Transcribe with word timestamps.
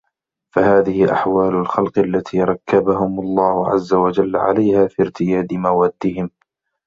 فَهَذِهِ 0.55 1.11
أَحْوَالُ 1.13 1.55
الْخَلْقِ 1.55 1.99
الَّتِي 1.99 2.41
رَكَّبَهُمْ 2.43 3.19
اللَّهُ 3.19 3.67
عَزَّ 3.73 3.93
وَجَلَّ 3.93 4.35
عَلَيْهَا 4.37 4.87
فِي 4.87 5.01
ارْتِيَادِ 5.01 5.53
مَوَادِّهِمْ 5.53 6.29